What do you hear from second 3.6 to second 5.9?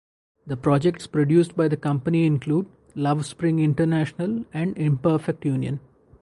International" and "Imperfect Union".